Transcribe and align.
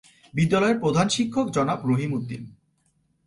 বিদ্যালয়ের 0.33 0.77
প্রধান 0.79 1.07
শিক্ষক 1.09 1.45
জনাব 1.49 1.79
রহিম 1.85 2.11
উদ্দিন। 2.13 2.43